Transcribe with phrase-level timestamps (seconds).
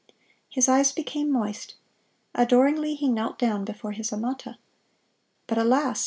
[0.49, 1.75] His eyes became moist.
[2.33, 4.57] Adoringly he knelt down before his amata.
[5.45, 5.99] But, alas!